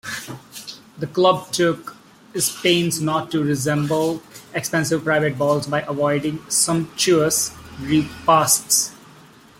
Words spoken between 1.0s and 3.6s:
club took pains not to